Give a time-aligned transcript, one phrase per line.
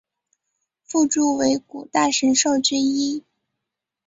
[0.83, 3.23] 夫诸为古代神兽之一。